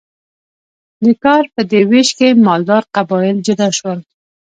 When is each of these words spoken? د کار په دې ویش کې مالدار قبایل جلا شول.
د 1.03 1.05
کار 1.23 1.43
په 1.53 1.61
دې 1.71 1.81
ویش 1.89 2.09
کې 2.17 2.29
مالدار 2.45 2.83
قبایل 2.95 3.37
جلا 3.47 3.69
شول. 3.77 3.99